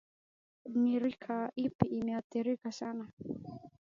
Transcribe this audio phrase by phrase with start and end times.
[0.81, 3.05] ni rika ipi imeathirika sana